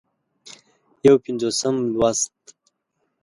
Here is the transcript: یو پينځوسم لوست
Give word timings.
یو 1.07 1.15
پينځوسم 1.23 1.75
لوست 1.99 2.35